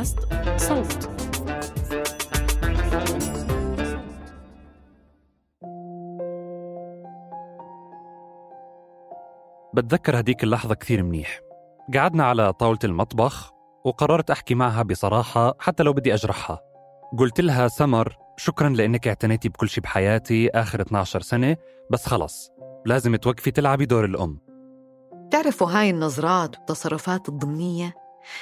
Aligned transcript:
بودكاست 0.00 0.18
صوت. 0.56 1.10
بتذكر 9.74 10.20
هديك 10.20 10.44
اللحظة 10.44 10.74
كثير 10.74 11.02
منيح. 11.02 11.40
قعدنا 11.94 12.24
على 12.24 12.52
طاولة 12.52 12.78
المطبخ 12.84 13.52
وقررت 13.84 14.30
أحكي 14.30 14.54
معها 14.54 14.82
بصراحة 14.82 15.54
حتى 15.60 15.82
لو 15.82 15.92
بدي 15.92 16.14
أجرحها. 16.14 16.60
قلت 17.18 17.40
لها 17.40 17.68
سمر 17.68 18.16
شكرا 18.36 18.68
لأنك 18.68 19.08
اعتنيتي 19.08 19.48
بكل 19.48 19.68
شيء 19.68 19.84
بحياتي 19.84 20.50
آخر 20.50 20.80
12 20.80 21.20
سنة 21.20 21.56
بس 21.90 22.06
خلص 22.06 22.50
لازم 22.86 23.16
توقفي 23.16 23.50
تلعبي 23.50 23.86
دور 23.86 24.04
الأم. 24.04 24.38
تعرفوا 25.30 25.70
هاي 25.70 25.90
النظرات 25.90 26.56
والتصرفات 26.56 27.28
الضمنية 27.28 27.94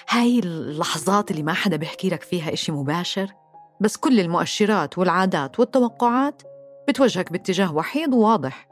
هاي 0.08 0.38
اللحظات 0.38 1.30
اللي 1.30 1.42
ما 1.42 1.52
حدا 1.52 1.76
بيحكي 1.76 2.08
لك 2.08 2.22
فيها 2.22 2.52
إشي 2.52 2.72
مباشر 2.72 3.32
بس 3.80 3.96
كل 3.96 4.20
المؤشرات 4.20 4.98
والعادات 4.98 5.60
والتوقعات 5.60 6.42
بتوجهك 6.88 7.32
باتجاه 7.32 7.74
وحيد 7.74 8.14
وواضح 8.14 8.68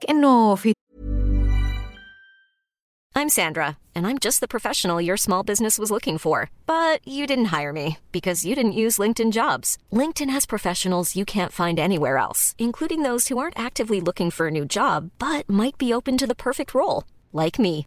كأنه 0.00 0.54
في 0.54 0.72
I'm 3.20 3.28
Sandra, 3.28 3.76
and 3.94 4.06
I'm 4.06 4.18
just 4.18 4.40
the 4.40 4.54
professional 4.54 5.00
your 5.00 5.16
small 5.16 5.42
business 5.42 5.78
was 5.78 5.90
looking 5.90 6.16
for. 6.16 6.48
But 6.64 7.06
you 7.06 7.26
didn't 7.26 7.52
hire 7.56 7.72
me 7.72 7.98
because 8.12 8.46
you 8.46 8.54
didn't 8.54 8.80
use 8.84 9.02
LinkedIn 9.02 9.32
jobs. 9.32 9.76
LinkedIn 9.92 10.30
has 10.30 10.46
professionals 10.46 11.16
you 11.16 11.24
can't 11.24 11.52
find 11.52 11.78
anywhere 11.78 12.16
else, 12.16 12.54
including 12.56 13.02
those 13.02 13.28
who 13.28 13.36
aren't 13.36 13.58
actively 13.58 14.00
looking 14.00 14.30
for 14.30 14.46
a 14.46 14.50
new 14.58 14.64
job 14.64 15.10
but 15.18 15.50
might 15.50 15.76
be 15.76 15.92
open 15.92 16.16
to 16.18 16.26
the 16.26 16.42
perfect 16.46 16.72
role, 16.72 17.04
like 17.32 17.58
me. 17.58 17.86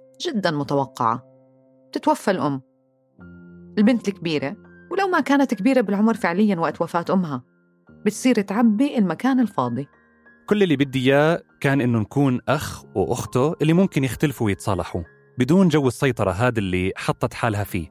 جدا 0.21 0.51
متوقعة. 0.51 1.23
تتوفى 1.91 2.31
الأم. 2.31 2.61
البنت 3.77 4.07
الكبيرة 4.07 4.55
ولو 4.91 5.07
ما 5.07 5.19
كانت 5.19 5.53
كبيرة 5.53 5.81
بالعمر 5.81 6.13
فعليا 6.13 6.59
وقت 6.59 6.81
وفاة 6.81 7.05
أمها. 7.09 7.43
بتصير 8.05 8.41
تعبي 8.41 8.97
المكان 8.97 9.39
الفاضي. 9.39 9.87
كل 10.49 10.63
اللي 10.63 10.75
بدي 10.75 11.11
إياه 11.11 11.41
كان 11.59 11.81
إنه 11.81 11.99
نكون 11.99 12.39
أخ 12.47 12.83
وأخته 12.95 13.55
اللي 13.61 13.73
ممكن 13.73 14.03
يختلفوا 14.03 14.47
ويتصالحوا 14.47 15.03
بدون 15.37 15.67
جو 15.67 15.87
السيطرة 15.87 16.31
هذا 16.31 16.59
اللي 16.59 16.91
حطت 16.95 17.33
حالها 17.33 17.63
فيه. 17.63 17.87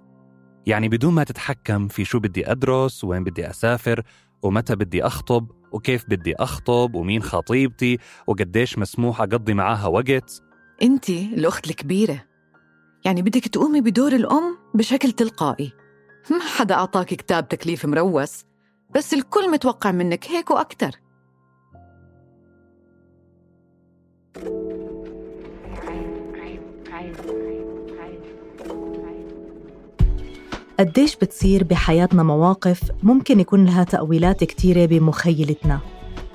يعني 0.67 0.89
بدون 0.89 1.15
ما 1.15 1.25
تتحكم 1.25 1.89
في 1.89 2.05
شو 2.05 2.19
بدي 2.19 2.51
أدرس 2.51 3.05
وين 3.05 3.25
بدي 3.25 3.51
أسافر 3.51 4.03
ومتى 4.43 4.77
بدي 4.77 5.07
أخطب 5.07 5.51
وكيف 5.73 6.05
بدي 6.09 6.35
أخطب 6.37 6.95
ومين 6.95 7.23
خطيبتي 7.23 7.99
وقديش 8.27 8.79
مسموح 8.79 9.21
أقضي 9.21 9.55
معاها 9.55 9.87
وقت. 9.87 10.43
أنت 10.83 11.11
الأخت 11.11 11.71
الكبيرة. 11.71 12.30
يعني 13.05 13.23
بدك 13.23 13.49
تقومي 13.49 13.81
بدور 13.81 14.13
الأم 14.13 14.59
بشكل 14.75 15.13
تلقائي. 15.13 15.73
ما 16.31 16.41
حدا 16.41 16.75
أعطاك 16.75 17.07
كتاب 17.07 17.49
تكليف 17.49 17.87
مروس 17.87 18.45
بس 18.95 19.15
الكل 19.15 19.51
متوقع 19.51 19.91
منك 19.93 20.27
هيك 20.27 20.51
وأكتر. 20.51 20.91
قديش 30.81 31.17
بتصير 31.17 31.65
بحياتنا 31.65 32.23
مواقف 32.23 32.81
ممكن 33.03 33.41
يكون 33.41 33.65
لها 33.65 33.85
تأويلات 33.85 34.45
كتيرة 34.45 34.87
بمخيلتنا 34.87 35.81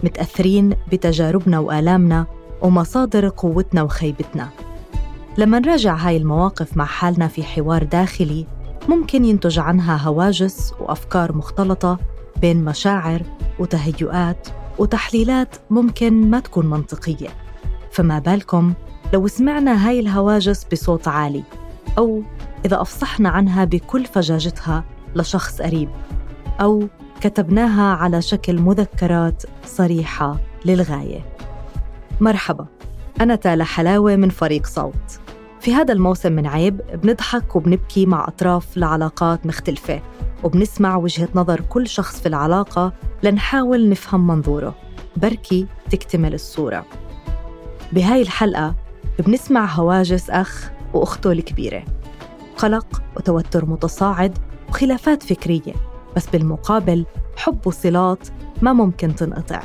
متأثرين 0.04 0.76
بتجاربنا 0.92 1.60
وآلامنا 1.60 2.26
ومصادر 2.62 3.30
قوتنا 3.30 3.84
وخيبتنا. 3.84 4.50
لما 5.38 5.60
نراجع 5.60 5.96
هاي 5.96 6.18
المواقف 6.18 6.78
مع 6.78 6.86
حالنا 6.86 7.28
في 7.28 7.44
حوار 7.44 7.84
داخلي 7.84 8.48
ممكن 8.90 9.26
ينتج 9.26 9.60
عنها 9.60 9.98
هواجس 9.98 10.74
وأفكار 10.80 11.36
مختلطة 11.36 12.00
بين 12.42 12.66
مشاعر 12.66 13.22
وتهيؤات 13.60 14.48
وتحليلات 14.80 15.56
ممكن 15.70 16.30
ما 16.30 16.40
تكون 16.40 16.66
منطقية. 16.66 17.30
فما 17.92 18.20
بالكم 18.20 18.74
لو 19.14 19.28
سمعنا 19.28 19.88
هاي 19.88 20.00
الهواجس 20.00 20.64
بصوت 20.72 21.08
عالي 21.08 21.44
أو 21.98 22.24
إذا 22.66 22.82
أفصحنا 22.82 23.30
عنها 23.30 23.66
بكل 23.66 24.06
فجاجتها 24.06 24.84
لشخص 25.16 25.62
قريب 25.62 25.90
أو 26.62 26.88
كتبناها 27.22 27.96
على 27.96 28.22
شكل 28.22 28.62
مذكرات 28.62 29.44
صريحة 29.66 30.40
للغاية. 30.66 31.26
مرحبا 32.22 32.66
أنا 33.22 33.36
تالا 33.36 33.64
حلاوة 33.64 34.16
من 34.16 34.30
فريق 34.30 34.68
صوت. 34.68 35.25
في 35.66 35.74
هذا 35.74 35.94
الموسم 35.94 36.32
من 36.32 36.48
عيب 36.48 36.82
بنضحك 36.94 37.56
وبنبكي 37.56 38.06
مع 38.06 38.28
أطراف 38.28 38.78
لعلاقات 38.78 39.46
مختلفة 39.46 40.02
وبنسمع 40.44 40.96
وجهة 40.96 41.30
نظر 41.36 41.62
كل 41.62 41.88
شخص 41.88 42.20
في 42.20 42.26
العلاقة 42.26 42.94
لنحاول 43.24 43.90
نفهم 43.90 44.28
منظوره. 44.28 44.76
بركي 45.18 45.68
تكتمل 45.92 46.34
الصورة. 46.34 46.86
بهاي 47.92 48.22
الحلقة 48.22 48.76
بنسمع 49.20 49.66
هواجس 49.66 50.30
أخ 50.30 50.72
وأخته 50.94 51.32
الكبيرة. 51.32 51.84
قلق 52.58 53.02
وتوتر 53.18 53.66
متصاعد 53.66 54.38
وخلافات 54.70 55.24
فكرية 55.24 55.74
بس 56.16 56.28
بالمقابل 56.28 57.06
حب 57.38 57.68
وصلات 57.68 58.28
ما 58.62 58.74
ممكن 58.74 59.16
تنقطع. 59.16 59.62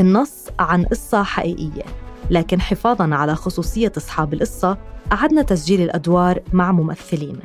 النص 0.00 0.46
عن 0.58 0.84
قصة 0.84 1.22
حقيقية 1.22 1.84
لكن 2.30 2.60
حفاظاً 2.60 3.14
على 3.14 3.34
خصوصية 3.34 3.92
أصحاب 3.96 4.34
القصة 4.34 4.78
أعدنا 5.12 5.42
تسجيل 5.42 5.80
الأدوار 5.80 6.42
مع 6.52 6.72
ممثلين. 6.72 7.38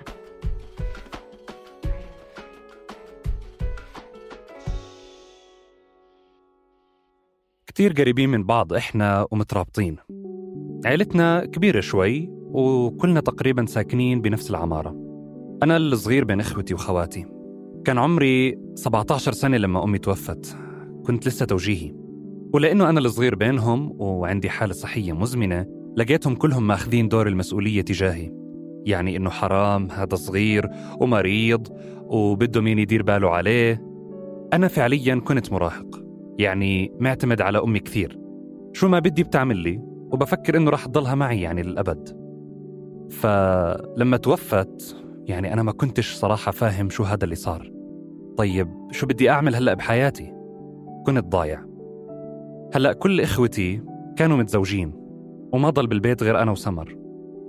كتير 7.68 7.94
قريبين 7.94 8.30
من 8.30 8.44
بعض 8.44 8.74
إحنا 8.74 9.28
ومترابطين. 9.32 9.98
عيلتنا 10.86 11.46
كبيرة 11.46 11.80
شوي 11.80 12.30
وكلنا 12.32 13.20
تقريبا 13.20 13.66
ساكنين 13.66 14.22
بنفس 14.22 14.50
العمارة. 14.50 14.90
أنا 15.64 15.78
الصغير 15.78 16.24
بين 16.24 16.40
إخوتي 16.40 16.74
وخواتي. 16.74 17.26
كان 17.86 17.98
عمري 17.98 18.60
17 18.76 19.32
سنة 19.32 19.58
لما 19.58 19.84
أمي 19.84 19.98
توفت. 19.98 20.58
كنت 21.06 21.28
لسه 21.28 21.46
توجيهي. 21.46 21.96
ولأنه 22.54 22.90
أنا 22.90 23.00
الصغير 23.00 23.36
بينهم 23.36 24.02
وعندي 24.02 24.50
حالة 24.50 24.74
صحية 24.74 25.14
مزمنة 25.14 25.83
لقيتهم 25.98 26.36
كلهم 26.36 26.68
ماخذين 26.68 27.08
دور 27.08 27.28
المسؤولية 27.28 27.82
تجاهي. 27.82 28.32
يعني 28.86 29.18
إنه 29.18 29.30
حرام 29.30 29.92
هذا 29.92 30.16
صغير 30.16 30.70
ومريض 31.00 31.68
وبده 32.08 32.62
مين 32.62 32.80
يدير 32.80 33.04
باله 33.04 33.30
عليه. 33.30 33.84
أنا 34.54 34.68
فعليا 34.68 35.16
كنت 35.16 35.52
مراهق. 35.52 36.04
يعني 36.40 36.92
معتمد 37.00 37.42
على 37.42 37.58
أمي 37.58 37.80
كثير. 37.80 38.20
شو 38.74 38.88
ما 38.88 39.00
بدي 39.00 39.24
بتعمل 39.24 39.58
لي 39.58 39.82
وبفكر 40.12 40.58
إنه 40.58 40.72
رح 40.72 40.86
تضلها 40.86 41.16
معي 41.16 41.42
يعني 41.42 41.64
للأبد. 41.64 42.24
فلما 43.10 44.18
توفت 44.18 44.96
يعني 45.26 45.54
أنا 45.54 45.64
ما 45.64 45.72
كنتش 45.72 46.14
صراحة 46.14 46.52
فاهم 46.52 46.90
شو 46.90 47.04
هذا 47.04 47.24
اللي 47.24 47.36
صار. 47.36 47.72
طيب 48.38 48.68
شو 48.92 49.08
بدي 49.08 49.30
أعمل 49.30 49.56
هلأ 49.56 49.74
بحياتي؟ 49.74 50.34
كنت 51.06 51.26
ضايع. 51.26 51.66
هلأ 52.74 52.94
كل 52.94 53.22
إخوتي 53.22 53.82
كانوا 54.16 54.38
متزوجين. 54.38 55.03
وما 55.54 55.70
ضل 55.70 55.88
بالبيت 55.88 56.24
غير 56.24 56.42
أنا 56.42 56.52
وسمر. 56.52 56.96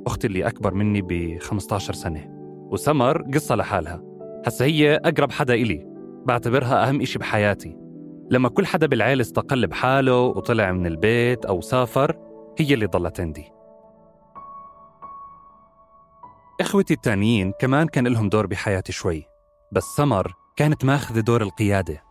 أختي 0.07 0.27
اللي 0.27 0.49
أكبر 0.49 0.75
مني 0.75 1.03
ب 1.03 1.39
15 1.41 1.95
سنة. 1.95 2.27
وسمر 2.71 3.23
قصة 3.23 3.55
لحالها. 3.55 4.03
هسا 4.47 4.65
هي 4.65 4.97
أقرب 4.97 5.33
حدا 5.33 5.55
إلي. 5.55 5.87
بعتبرها 6.27 6.89
أهم 6.89 7.01
إشي 7.01 7.19
بحياتي. 7.19 7.77
لما 8.31 8.49
كل 8.49 8.67
حدا 8.67 8.87
بالعيلة 8.87 9.21
استقل 9.21 9.67
بحاله 9.67 10.21
وطلع 10.21 10.73
من 10.73 10.87
البيت 10.87 11.45
أو 11.45 11.61
سافر 11.61 12.17
هي 12.59 12.75
اللي 12.75 12.87
ضلت 12.87 13.21
عندي. 13.21 13.45
إخوتي 16.61 16.95
التانيين 16.95 17.53
كمان 17.61 17.87
كان 17.87 18.07
لهم 18.07 18.29
دور 18.29 18.47
بحياتي 18.47 18.93
شوي. 18.93 19.25
بس 19.73 19.85
سمر 19.97 20.35
كانت 20.57 20.85
ماخذة 20.85 21.21
دور 21.21 21.43
القيادة. 21.43 22.03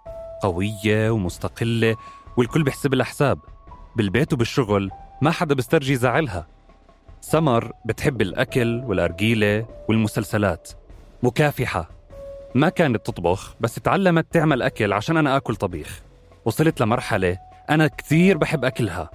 قوية 0.43 1.09
ومستقلة 1.09 1.95
والكل 2.37 2.63
بيحسب 2.63 2.93
لها 2.93 3.05
حساب 3.05 3.39
بالبيت 3.95 4.33
وبالشغل 4.33 4.91
ما 5.23 5.31
حدا 5.31 5.55
بيسترجي 5.55 5.95
زعلها. 5.95 6.47
سمر 7.21 7.71
بتحب 7.85 8.21
الأكل 8.21 8.83
والأرجيلة 8.85 9.65
والمسلسلات. 9.89 10.69
مكافحة 11.23 11.89
ما 12.55 12.69
كانت 12.69 13.05
تطبخ 13.05 13.55
بس 13.59 13.75
تعلمت 13.75 14.25
تعمل 14.31 14.61
أكل 14.61 14.93
عشان 14.93 15.17
أنا 15.17 15.37
آكل 15.37 15.55
طبيخ. 15.55 16.01
وصلت 16.45 16.81
لمرحلة 16.81 17.37
أنا 17.69 17.87
كثير 17.87 18.37
بحب 18.37 18.65
أكلها. 18.65 19.09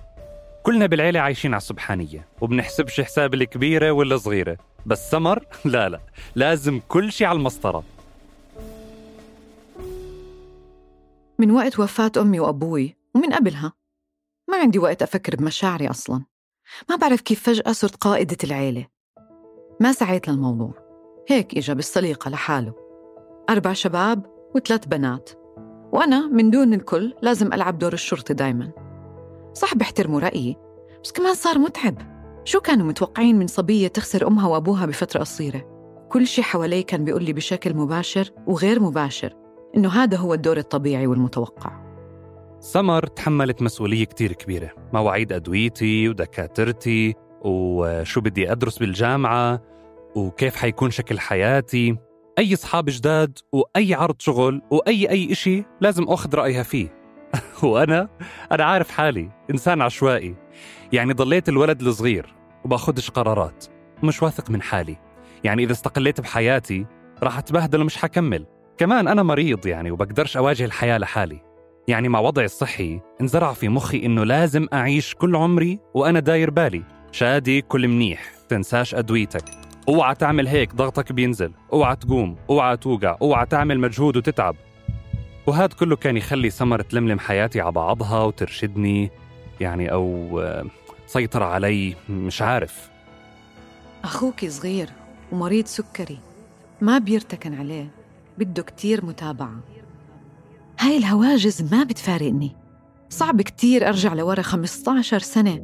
كلنا 0.63 0.87
بالعيلة 0.87 1.21
عايشين 1.21 1.55
على 1.55 1.61
السبحانية 1.61 2.29
وبنحسبش 2.41 3.01
حساب 3.01 3.35
الكبيرة 3.35 3.91
ولا 3.91 4.17
صغيرة 4.17 4.57
بس 4.87 5.11
سمر؟ 5.11 5.45
لا 5.65 5.89
لا. 5.89 6.01
لازم 6.35 6.81
كل 6.89 7.13
شيء 7.13 7.27
على 7.27 7.37
المسطرة. 7.37 7.85
من 11.39 11.51
وقت 11.51 11.79
وفاة 11.79 12.13
أمي 12.17 12.41
وأبوي 12.41 12.97
ومن 13.15 13.33
قبلها. 13.33 13.78
ما 14.49 14.57
عندي 14.57 14.79
وقت 14.79 15.03
أفكر 15.03 15.37
بمشاعري 15.37 15.91
أصلاً. 15.91 16.25
ما 16.91 16.97
بعرف 16.97 17.21
كيف 17.21 17.43
فجأة 17.43 17.73
صرت 17.73 17.97
قائدة 17.97 18.37
العيلة. 18.45 18.87
ما 19.81 19.93
سعيت 19.93 20.29
للموضوع. 20.29 20.75
هيك 21.29 21.57
إجا 21.57 21.75
بالسليقة 21.75 22.29
لحاله. 22.29 22.75
أربع 23.51 23.73
شباب 23.73 24.27
وثلاث 24.55 24.87
بنات. 24.87 25.31
وأنا 25.93 26.27
من 26.27 26.51
دون 26.51 26.75
الكل 26.75 27.15
لازم 27.23 27.53
ألعب 27.53 27.79
دور 27.79 27.93
الشرطي 27.93 28.35
دايما. 28.35 28.73
صح 29.55 29.75
بحترموا 29.75 30.21
رأيي 30.21 30.57
بس 31.05 31.13
كمان 31.13 31.35
صار 31.35 31.59
متعب. 31.59 31.99
شو 32.45 32.61
كانوا 32.61 32.87
متوقعين 32.87 33.39
من 33.39 33.47
صبية 33.47 33.89
تخسر 33.89 34.27
أمها 34.27 34.49
وأبوها 34.49 34.87
بفترة 34.87 35.21
قصيرة؟ 35.21 35.79
كل 36.09 36.27
شي 36.27 36.43
حوالي 36.43 36.83
كان 36.83 37.05
بيقول 37.05 37.25
لي 37.25 37.33
بشكل 37.33 37.75
مباشر 37.75 38.31
وغير 38.47 38.81
مباشر 38.81 39.37
إنه 39.77 39.89
هذا 39.89 40.17
هو 40.17 40.35
الدور 40.35 40.57
الطبيعي 40.57 41.07
والمتوقع. 41.07 41.88
سمر 42.61 43.07
تحملت 43.07 43.63
مسؤولية 43.63 44.05
كتير 44.05 44.33
كبيرة. 44.33 44.71
مواعيد 44.93 45.33
أدويتي 45.33 46.09
ودكاترتي 46.09 47.15
وشو 47.41 48.21
بدي 48.21 48.53
أدرس 48.53 48.79
بالجامعة 48.79 49.63
وكيف 50.15 50.57
حيكون 50.57 50.91
شكل 50.91 51.21
حياتي. 51.21 51.97
أي 52.39 52.55
أصحاب 52.55 52.85
جداد 52.89 53.39
وأي 53.53 53.95
عرض 53.95 54.15
شغل 54.19 54.63
وأي 54.71 55.11
أي 55.11 55.33
إشي 55.33 55.65
لازم 55.81 56.05
أخذ 56.05 56.35
رأيها 56.35 56.63
فيه. 56.63 56.95
وأنا 57.63 58.09
أنا 58.53 58.65
عارف 58.65 58.91
حالي 58.91 59.31
إنسان 59.51 59.83
عشوائي. 59.83 60.35
يعني 60.93 61.13
ضليت 61.13 61.49
الولد 61.49 61.83
الصغير 61.83 62.35
وباخدش 62.65 63.11
قرارات. 63.11 63.65
ومش 64.03 64.23
واثق 64.23 64.51
من 64.51 64.63
حالي. 64.63 64.97
يعني 65.45 65.65
إذا 65.65 65.73
استقليت 65.73 66.21
بحياتي 66.21 66.87
راح 67.23 67.39
أتبهدل 67.39 67.81
ومش 67.83 67.97
حكمل. 67.97 68.47
كمان 68.79 69.09
أنا 69.09 69.23
مريض 69.23 69.67
يعني 69.67 69.91
وبقدرش 69.91 70.37
أواجه 70.37 70.65
الحياة 70.65 70.99
لحالي. 70.99 71.48
يعني 71.89 72.09
مع 72.09 72.21
وضعي 72.21 72.45
الصحي 72.45 73.01
انزرع 73.21 73.53
في 73.53 73.69
مخي 73.69 74.07
إنه 74.07 74.25
لازم 74.25 74.67
أعيش 74.73 75.15
كل 75.15 75.37
عمري 75.37 75.79
وأنا 75.95 76.21
داير 76.21 76.51
بالي. 76.51 76.83
شادي 77.13 77.61
كل 77.61 77.89
منيح 77.89 78.31
تنساش 78.49 78.95
أدويتك. 78.95 79.45
أوعى 79.89 80.15
تعمل 80.15 80.49
هيك 80.49 80.75
ضغطك 80.75 81.13
بينزل. 81.13 81.53
أوعى 81.73 81.97
تقوم 81.97 82.37
أوعى 82.51 82.77
توقع 82.77 83.17
أوعى 83.23 83.47
تعمل 83.47 83.81
مجهود 83.81 84.17
وتتعب. 84.17 84.57
وهذا 85.47 85.75
كله 85.79 85.97
كان 85.97 86.17
يخلي 86.17 86.51
سمر 86.51 86.83
تلملم 86.83 87.19
حياتي 87.19 87.61
على 87.61 87.73
بعضها 87.73 88.25
وترشدني 88.25 89.11
يعني 89.61 89.93
أو 89.93 90.41
تسيطر 91.07 91.43
علي 91.43 91.95
مش 92.09 92.43
عارف. 92.43 92.91
أخوك 94.05 94.47
صغير 94.47 94.89
ومريض 95.33 95.67
سكري 95.67 96.19
ما 96.81 96.99
بيرتكن 96.99 97.55
عليه 97.55 97.91
بده 98.39 98.63
كتير 98.63 99.05
متابعة. 99.05 99.61
هاي 100.81 100.97
الهواجس 100.97 101.73
ما 101.73 101.85
بتفارقني. 101.85 102.57
صعب 103.09 103.43
كتير 103.43 103.89
أرجع 103.89 104.15
لورا 104.15 104.43
15 104.43 105.19
سنة 105.19 105.61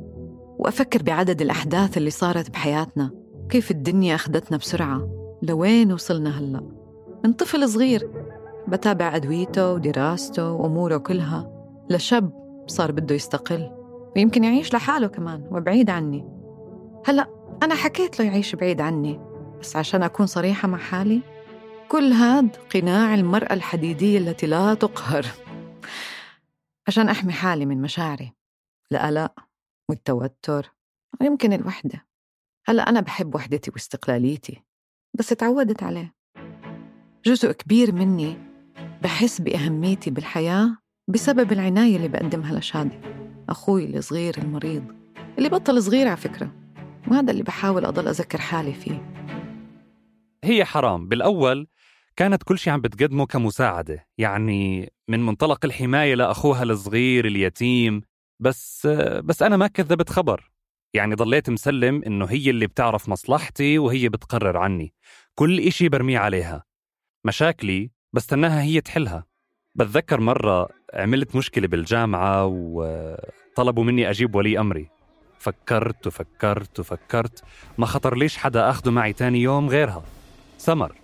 وأفكر 0.59 1.03
بعدد 1.03 1.43
الأحداث 1.43 1.97
اللي 1.97 2.11
صارت 2.11 2.51
بحياتنا 2.51 3.11
كيف 3.49 3.71
الدنيا 3.71 4.15
أخذتنا 4.15 4.57
بسرعة 4.57 5.09
لوين 5.43 5.93
وصلنا 5.93 6.39
هلأ؟ 6.39 6.61
من 7.25 7.33
طفل 7.33 7.69
صغير 7.69 8.11
بتابع 8.69 9.17
أدويته 9.17 9.73
ودراسته 9.73 10.53
وأموره 10.53 10.97
كلها 10.97 11.51
لشاب 11.91 12.33
صار 12.67 12.93
بده 12.93 13.15
يستقل 13.15 13.71
ويمكن 14.17 14.45
يعيش 14.45 14.75
لحاله 14.75 15.07
كمان 15.07 15.49
وبعيد 15.51 15.91
عني. 15.91 16.25
هلأ 17.07 17.27
أنا 17.63 17.75
حكيت 17.75 18.21
له 18.21 18.27
يعيش 18.27 18.55
بعيد 18.55 18.81
عني 18.81 19.21
بس 19.61 19.77
عشان 19.77 20.03
أكون 20.03 20.27
صريحة 20.27 20.69
مع 20.69 20.79
حالي 20.79 21.21
كل 21.89 22.13
هاد 22.13 22.57
قناع 22.57 23.15
المرأة 23.15 23.53
الحديدية 23.53 24.19
التي 24.19 24.47
لا 24.47 24.75
تقهر. 24.75 25.27
عشان 26.89 27.09
أحمي 27.09 27.33
حالي 27.33 27.67
من 27.67 27.83
مشاعري. 27.83 28.33
القلق 28.93 29.33
والتوتر. 29.89 30.73
ويمكن 31.21 31.53
الوحدة. 31.53 32.07
هلأ 32.67 32.89
أنا 32.89 33.01
بحب 33.01 33.35
وحدتي 33.35 33.71
واستقلاليتي. 33.71 34.63
بس 35.19 35.29
تعودت 35.29 35.83
عليه. 35.83 36.15
جزء 37.25 37.53
كبير 37.53 37.93
مني 37.93 38.37
بحس 39.03 39.41
بأهميتي 39.41 40.11
بالحياة 40.11 40.77
بسبب 41.09 41.53
العناية 41.53 41.97
اللي 41.97 42.09
بقدمها 42.09 42.59
لشادي 42.59 43.01
أخوي 43.49 43.97
الصغير 43.97 44.39
المريض. 44.39 44.85
اللي 45.39 45.49
بطل 45.49 45.83
صغير 45.83 46.09
على 46.09 46.17
فكرة. 46.17 46.53
وهذا 47.09 47.31
اللي 47.31 47.43
بحاول 47.43 47.85
أضل 47.85 48.09
أذكر 48.09 48.41
حالي 48.41 48.73
فيه. 48.73 49.11
هي 50.45 50.65
حرام. 50.65 51.09
بالأول 51.09 51.69
كانت 52.17 52.43
كل 52.43 52.59
شيء 52.59 52.73
عم 52.73 52.81
بتقدمه 52.81 53.27
كمساعدة. 53.27 54.07
يعني 54.19 54.93
من 55.09 55.27
منطلق 55.27 55.65
الحماية 55.65 56.15
لأخوها 56.15 56.63
الصغير 56.63 57.27
اليتيم 57.27 58.03
بس 58.41 58.87
بس 59.25 59.43
أنا 59.43 59.57
ما 59.57 59.67
كذبت 59.67 60.11
خبر. 60.11 60.51
يعني 60.95 61.15
ضليت 61.15 61.51
مسلم 61.51 62.03
إنه 62.07 62.25
هي 62.25 62.51
اللي 62.51 62.67
بتعرف 62.67 63.09
مصلحتي 63.09 63.79
وهي 63.79 64.09
بتقرر 64.09 64.57
عني. 64.57 64.95
كل 65.35 65.61
إشي 65.61 65.89
برميه 65.89 66.19
عليها. 66.19 66.65
مشاكلي 67.27 67.91
بستناها 68.13 68.63
هي 68.63 68.81
تحلها. 68.81 69.27
بتذكر 69.75 70.21
مرة 70.21 70.69
عملت 70.95 71.37
مشكلة 71.37 71.67
بالجامعة 71.67 72.47
وطلبوا 72.47 73.85
مني 73.85 74.11
أجيب 74.11 74.35
ولي 74.35 74.59
أمري. 74.59 74.89
فكرت 75.39 76.07
وفكرت 76.07 76.81
وفكرت 76.81 77.45
ما 77.79 77.87
خطر 77.87 78.17
ليش 78.17 78.37
حدا 78.37 78.71
أخده 78.71 78.91
معي 78.91 79.13
تاني 79.13 79.43
يوم 79.43 79.69
غيرها. 79.69 80.05
سمر. 80.59 81.04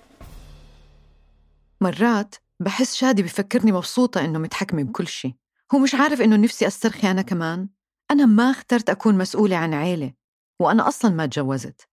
مرات 1.82 2.34
بحس 2.60 2.94
شادي 2.94 3.22
بفكرني 3.22 3.72
مبسوطة 3.72 4.24
إنه 4.24 4.38
متحكمة 4.38 4.82
بكل 4.82 5.06
شيء 5.06 5.34
هو 5.74 5.78
مش 5.78 5.94
عارف 5.94 6.20
إنه 6.20 6.36
نفسي 6.36 6.66
أسترخي 6.66 7.10
أنا 7.10 7.22
كمان. 7.22 7.68
أنا 8.10 8.26
ما 8.26 8.50
اخترت 8.50 8.90
أكون 8.90 9.18
مسؤولة 9.18 9.56
عن 9.56 9.74
عيلة 9.74 10.12
وأنا 10.60 10.88
أصلا 10.88 11.10
ما 11.10 11.26
تجوزت. 11.26 11.88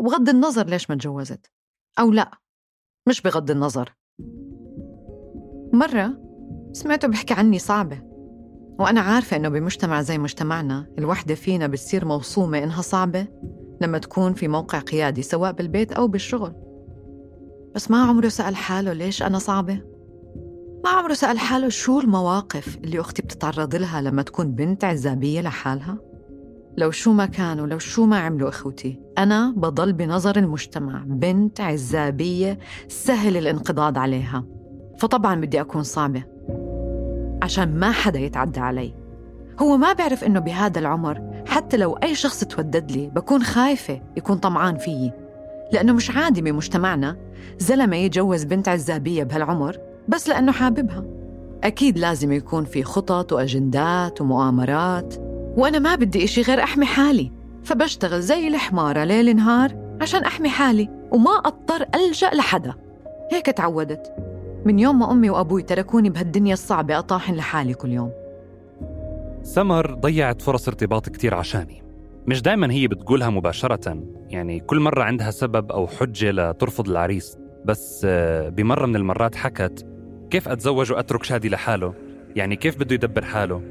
وبغض 0.00 0.28
النظر 0.28 0.66
ليش 0.66 0.90
ما 0.90 0.96
تجوزت 0.96 1.46
أو 1.98 2.12
لا 2.12 2.30
مش 3.08 3.22
بغض 3.22 3.50
النظر. 3.50 3.94
مرة 5.72 6.20
سمعته 6.72 7.08
بحكي 7.08 7.34
عني 7.34 7.58
صعبة 7.58 8.02
وأنا 8.78 9.00
عارفة 9.00 9.36
إنه 9.36 9.48
بمجتمع 9.48 10.02
زي 10.02 10.18
مجتمعنا 10.18 10.94
الوحدة 10.98 11.34
فينا 11.34 11.66
بتصير 11.66 12.04
موصومة 12.04 12.58
إنها 12.58 12.82
صعبة 12.82 13.26
لما 13.80 13.98
تكون 13.98 14.34
في 14.34 14.48
موقع 14.48 14.78
قيادي 14.78 15.22
سواء 15.22 15.52
بالبيت 15.52 15.92
أو 15.92 16.08
بالشغل. 16.08 16.69
بس 17.74 17.90
ما 17.90 18.02
عمره 18.02 18.28
سأل 18.28 18.56
حاله 18.56 18.92
ليش 18.92 19.22
أنا 19.22 19.38
صعبة؟ 19.38 19.80
ما 20.84 20.90
عمره 20.90 21.12
سأل 21.12 21.38
حاله 21.38 21.68
شو 21.68 22.00
المواقف 22.00 22.76
اللي 22.76 23.00
أختي 23.00 23.22
بتتعرض 23.22 23.74
لها 23.74 24.00
لما 24.00 24.22
تكون 24.22 24.52
بنت 24.52 24.84
عزابية 24.84 25.40
لحالها؟ 25.40 25.98
لو 26.78 26.90
شو 26.90 27.12
ما 27.12 27.26
كانوا 27.26 27.66
لو 27.66 27.78
شو 27.78 28.06
ما 28.06 28.18
عملوا 28.18 28.48
إخوتي 28.48 29.00
أنا 29.18 29.54
بضل 29.56 29.92
بنظر 29.92 30.36
المجتمع 30.36 31.02
بنت 31.06 31.60
عزابية 31.60 32.58
سهل 32.88 33.36
الانقضاض 33.36 33.98
عليها 33.98 34.44
فطبعا 34.98 35.40
بدي 35.40 35.60
أكون 35.60 35.82
صعبة 35.82 36.22
عشان 37.42 37.78
ما 37.78 37.90
حدا 37.90 38.18
يتعدى 38.18 38.60
علي 38.60 38.94
هو 39.62 39.76
ما 39.76 39.92
بيعرف 39.92 40.24
إنه 40.24 40.40
بهذا 40.40 40.78
العمر 40.78 41.44
حتى 41.46 41.76
لو 41.76 41.92
أي 41.92 42.14
شخص 42.14 42.44
تودد 42.44 42.92
لي 42.92 43.10
بكون 43.10 43.42
خايفة 43.42 44.02
يكون 44.16 44.38
طمعان 44.38 44.76
فيي 44.76 45.12
لأنه 45.72 45.92
مش 45.92 46.10
عادي 46.10 46.42
بمجتمعنا 46.42 47.16
زلمة 47.58 47.96
يتجوز 47.96 48.44
بنت 48.44 48.68
عزابية 48.68 49.22
بهالعمر 49.22 49.78
بس 50.08 50.28
لأنه 50.28 50.52
حاببها. 50.52 51.04
أكيد 51.64 51.98
لازم 51.98 52.32
يكون 52.32 52.64
في 52.64 52.82
خطط 52.82 53.32
وأجندات 53.32 54.20
ومؤامرات. 54.20 55.14
وأنا 55.56 55.78
ما 55.78 55.94
بدي 55.94 56.24
إشي 56.24 56.42
غير 56.42 56.62
أحمي 56.62 56.86
حالي. 56.86 57.32
فبشتغل 57.64 58.20
زي 58.20 58.48
الحمارة 58.48 59.04
ليل 59.04 59.36
نهار 59.36 59.96
عشان 60.00 60.24
أحمي 60.24 60.48
حالي 60.48 60.88
وما 61.10 61.30
أضطر 61.30 61.86
ألجأ 61.94 62.30
لحدا. 62.30 62.74
هيك 63.32 63.46
تعودت. 63.46 64.12
من 64.64 64.78
يوم 64.78 64.98
ما 64.98 65.12
أمي 65.12 65.30
وأبوي 65.30 65.62
تركوني 65.62 66.10
بهالدنيا 66.10 66.52
الصعبة 66.52 66.98
أطاحن 66.98 67.34
لحالي 67.34 67.74
كل 67.74 67.90
يوم. 67.90 68.10
سمر 69.42 69.94
ضيعت 69.94 70.42
فرص 70.42 70.68
ارتباط 70.68 71.08
كتير 71.08 71.34
عشاني. 71.34 71.82
مش 72.30 72.42
دايما 72.42 72.72
هي 72.72 72.88
بتقولها 72.88 73.30
مباشرة. 73.30 74.02
يعني 74.28 74.60
كل 74.60 74.80
مرة 74.80 75.02
عندها 75.02 75.30
سبب 75.30 75.72
أو 75.72 75.86
حجة 75.86 76.30
لترفض 76.30 76.88
العريس. 76.88 77.38
بس 77.64 78.02
آه، 78.04 78.48
بمرة 78.48 78.86
من 78.86 78.96
المرات 78.96 79.34
حكت 79.34 79.86
كيف 80.30 80.48
أتزوج 80.48 80.92
وأترك 80.92 81.24
شادي 81.24 81.48
لحاله؟ 81.48 81.94
يعني 82.36 82.56
كيف 82.56 82.78
بده 82.78 82.94
يدبر 82.94 83.24
حاله؟ 83.24 83.62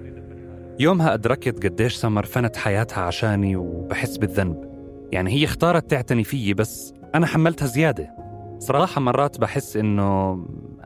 يومها 0.79 1.13
أدركت 1.13 1.65
قديش 1.65 1.95
سمر 1.95 2.25
فنت 2.25 2.57
حياتها 2.57 3.01
عشاني 3.01 3.55
وبحس 3.55 4.17
بالذنب. 4.17 4.69
يعني 5.11 5.31
هي 5.31 5.45
اختارت 5.45 5.89
تعتني 5.89 6.23
فيي 6.23 6.53
بس 6.53 6.93
أنا 7.15 7.25
حملتها 7.25 7.65
زيادة. 7.65 8.15
صراحة 8.59 9.01
مرات 9.01 9.39
بحس 9.39 9.77
إنه 9.77 10.31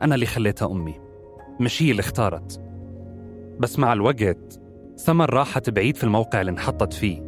أنا 0.02 0.14
اللي 0.14 0.26
خليتها 0.26 0.70
أمي 0.70 0.94
مش 1.60 1.82
هي 1.82 1.90
اللي 1.90 2.00
اختارت. 2.00 2.60
بس 3.58 3.78
مع 3.78 3.92
الوقت 3.92 4.60
سمر 4.96 5.34
راحت 5.34 5.70
بعيد 5.70 5.96
في 5.96 6.04
الموقع 6.04 6.40
اللي 6.40 6.50
انحطت 6.50 6.92
فيه. 6.92 7.23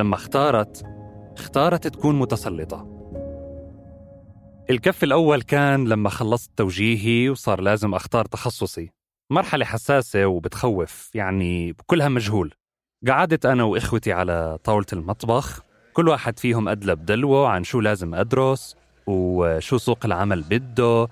لما 0.00 0.14
اختارت 0.14 0.82
اختارت 1.38 1.86
تكون 1.86 2.18
متسلطة. 2.18 2.86
الكف 4.70 5.04
الأول 5.04 5.42
كان 5.42 5.88
لما 5.88 6.08
خلصت 6.10 6.50
توجيهي 6.56 7.28
وصار 7.28 7.60
لازم 7.60 7.94
أختار 7.94 8.24
تخصصي. 8.24 8.90
مرحلة 9.30 9.64
حساسة 9.64 10.26
وبتخوف 10.26 11.10
يعني 11.14 11.74
كلها 11.86 12.08
مجهول. 12.08 12.54
قعدت 13.08 13.46
أنا 13.46 13.64
وإخوتي 13.64 14.12
على 14.12 14.58
طاولة 14.64 14.86
المطبخ 14.92 15.60
كل 15.92 16.08
واحد 16.08 16.38
فيهم 16.38 16.68
أدلى 16.68 16.94
بدلوه 16.94 17.48
عن 17.48 17.64
شو 17.64 17.80
لازم 17.80 18.14
أدرس 18.14 18.76
وشو 19.06 19.78
سوق 19.78 19.98
العمل 20.04 20.42
بده 20.42 21.08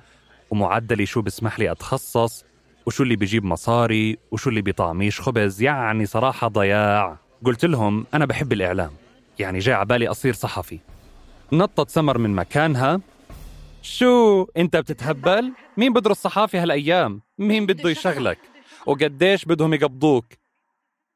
ومعدلي 0.51 1.07
شو 1.07 1.23
بسمح 1.23 1.59
لي 1.59 1.73
أتخصص 1.73 2.45
وشو 2.87 3.03
اللي 3.03 3.17
بيجيب 3.17 3.45
مصاري 3.45 4.19
وشو 4.31 4.51
اللي 4.51 4.63
بيطعميش 4.63 5.21
خبز 5.21 5.63
يعني 5.63 6.07
صراحة 6.07 6.49
ضياع. 6.49 7.28
قلت 7.45 7.65
لهم 7.65 8.07
أنا 8.15 8.27
بحب 8.27 8.53
الإعلام 8.53 8.91
يعني 9.39 9.59
جاي 9.59 9.75
عبالي 9.75 10.09
أصير 10.09 10.35
صحفي 10.35 10.79
نطت 11.53 11.91
سمر 11.91 12.19
من 12.19 12.31
مكانها 12.35 13.01
شو 13.83 14.47
أنت 14.57 14.77
بتتهبل؟ 14.77 15.53
مين 15.77 15.93
بدرس 15.93 16.17
صحافي 16.17 16.59
هالأيام؟ 16.59 17.21
مين 17.39 17.67
بده 17.67 17.91
يشغلك؟ 17.91 18.39
وقديش 18.87 19.45
بدهم 19.45 19.75
يقبضوك؟ 19.75 20.25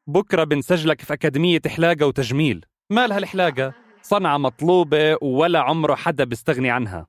بكرة 0.07 0.45
بنسجلك 0.45 1.01
في 1.01 1.13
أكاديمية 1.13 1.61
حلاقة 1.67 2.07
وتجميل، 2.07 2.65
مالها 2.91 3.19
الحلاقه؟ 3.19 3.73
صنعة 4.03 4.39
مطلوبة 4.39 5.17
ولا 5.23 5.61
عمره 5.61 5.95
حدا 5.95 6.25
بيستغني 6.25 6.71
عنها. 6.71 7.07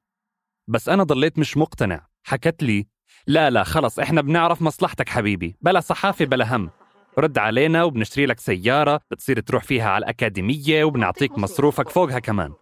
بس 0.68 0.90
أنا 0.90 1.04
ضليت 1.04 1.40
مش 1.40 1.58
مقتنع، 1.58 2.08
حكت 2.24 2.64
لي 2.64 2.88
لا 3.28 3.50
لا 3.50 3.64
خلص 3.64 4.00
إحنا 4.00 4.22
بنعرف 4.22 4.62
مصلحتك 4.62 5.10
حبيبي، 5.10 5.56
بلا 5.62 5.80
صحافه 5.80 6.26
بلا 6.26 6.56
هم. 6.56 6.70
رد 7.18 7.38
علينا 7.38 7.84
وبنشتري 7.84 8.26
لك 8.26 8.40
سيارة 8.40 9.00
بتصير 9.12 9.40
تروح 9.40 9.64
فيها 9.64 9.90
على 9.90 10.04
الأكاديمية 10.04 10.84
وبنعطيك 10.84 11.38
مصروفك 11.38 11.90
فوقها 11.90 12.20
كمان. 12.20 12.54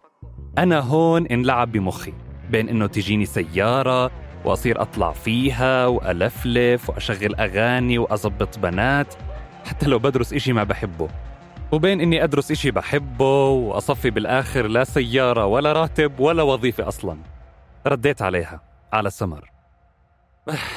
أنا 0.58 0.78
هون 0.78 1.26
انلعب 1.26 1.72
بمخي 1.72 2.12
بين 2.50 2.68
إنه 2.68 2.86
تجيني 2.86 3.24
سيارة 3.24 4.10
وأصير 4.44 4.82
أطلع 4.82 5.12
فيها 5.12 5.86
وألفلف 5.86 6.90
وأشغل 6.90 7.34
أغاني 7.34 7.98
واظبط 7.98 8.58
بنات 8.58 9.14
حتى 9.64 9.86
لو 9.86 9.98
بدرس 9.98 10.32
إشي 10.32 10.52
ما 10.52 10.64
بحبه. 10.64 11.08
وبين 11.72 12.00
إني 12.00 12.24
أدرس 12.24 12.50
إشي 12.50 12.70
بحبه 12.70 13.48
وأصفي 13.48 14.10
بالآخر 14.10 14.66
لا 14.66 14.84
سيارة 14.84 15.46
ولا 15.46 15.72
راتب 15.72 16.20
ولا 16.20 16.42
وظيفة 16.42 16.88
أصلا. 16.88 17.18
رديت 17.86 18.22
عليها 18.22 18.60
على 18.92 19.10
سمر 19.10 19.51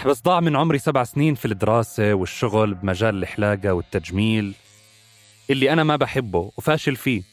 بس 0.06 0.22
ضاع 0.22 0.40
من 0.40 0.56
عمري 0.56 0.80
سبع 0.80 1.04
سنين 1.04 1.36
في 1.36 1.46
الدراسة 1.46 2.14
والشغل 2.14 2.74
بمجال 2.74 3.24
الحلاقة 3.24 3.72
والتجميل 3.72 4.54
اللي 5.50 5.74
أنا 5.74 5.84
ما 5.84 5.96
بحبه 5.96 6.52
وفاشل 6.58 6.96
فيه. 6.96 7.24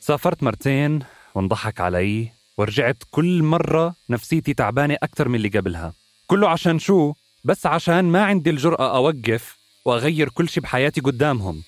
سافرت 0.00 0.42
مرتين 0.42 1.00
وانضحك 1.34 1.80
علي 1.80 2.32
ورجعت 2.58 2.96
كل 3.10 3.42
مرة 3.42 3.94
نفسيتي 4.10 4.54
تعبانة 4.54 4.94
أكثر 5.02 5.28
من 5.28 5.34
اللي 5.34 5.48
قبلها. 5.48 5.92
كله 6.26 6.48
عشان 6.48 6.78
شو؟ 6.78 7.12
بس 7.44 7.66
عشان 7.66 8.04
ما 8.04 8.24
عندي 8.24 8.50
الجرأة 8.50 8.96
أوقف 8.96 9.58
وأغير 9.84 10.28
كل 10.28 10.48
شي 10.48 10.60
بحياتي 10.60 11.00
قدامهم. 11.00 11.62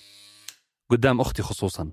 قدام 0.91 1.21
أختي 1.21 1.43
خصوصا. 1.43 1.93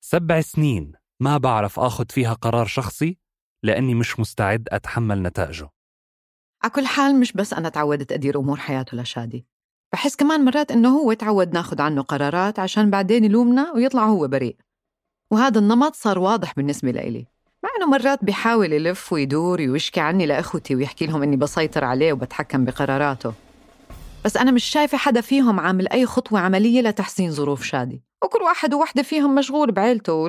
سبع 0.00 0.40
سنين 0.40 0.92
ما 1.20 1.38
بعرف 1.38 1.80
آخذ 1.80 2.06
فيها 2.10 2.32
قرار 2.32 2.66
شخصي 2.66 3.18
لأني 3.62 3.94
مش 3.94 4.20
مستعد 4.20 4.68
أتحمل 4.72 5.22
نتائجه. 5.22 5.68
على 6.62 6.72
كل 6.72 6.86
حال 6.86 7.20
مش 7.20 7.32
بس 7.32 7.52
أنا 7.52 7.68
تعودت 7.68 8.12
أدير 8.12 8.38
أمور 8.38 8.56
حياته 8.56 8.96
لشادي 8.96 9.46
بحس 9.92 10.16
كمان 10.16 10.44
مرات 10.44 10.70
إنه 10.70 10.88
هو 10.98 11.12
تعود 11.12 11.52
ناخد 11.54 11.80
عنه 11.80 12.02
قرارات 12.02 12.58
عشان 12.58 12.90
بعدين 12.90 13.24
يلومنا 13.24 13.72
ويطلع 13.72 14.04
هو 14.06 14.28
بريء 14.28 14.56
وهذا 15.30 15.58
النمط 15.58 15.94
صار 15.94 16.18
واضح 16.18 16.54
بالنسبة 16.56 16.90
لإلي 16.90 17.26
مع 17.64 17.70
إنه 17.78 17.86
مرات 17.86 18.24
بيحاول 18.24 18.72
يلف 18.72 19.12
ويدور 19.12 19.60
ويشكي 19.60 20.00
عني 20.00 20.26
لأخوتي 20.26 20.74
ويحكي 20.74 21.06
لهم 21.06 21.22
إني 21.22 21.36
بسيطر 21.36 21.84
عليه 21.84 22.12
وبتحكم 22.12 22.64
بقراراته 22.64 23.32
بس 24.24 24.36
أنا 24.36 24.50
مش 24.50 24.64
شايفة 24.64 24.98
حدا 24.98 25.20
فيهم 25.20 25.60
عامل 25.60 25.88
أي 25.88 26.06
خطوة 26.06 26.40
عملية 26.40 26.80
لتحسين 26.80 27.30
ظروف 27.30 27.62
شادي 27.62 28.02
وكل 28.24 28.42
واحد 28.42 28.74
ووحدة 28.74 29.02
فيهم 29.02 29.34
مشغول 29.34 29.72
بعيلته 29.72 30.28